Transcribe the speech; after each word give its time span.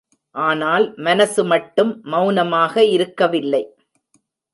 ஆனால் 0.35 0.85
மனசுமட்டும் 0.97 1.91
மெளனமாக 2.03 2.83
இருக்கவில்லை. 2.85 3.61